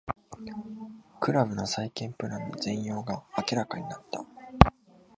[1.19, 4.25] クラブの再建プランの全容が明らかになった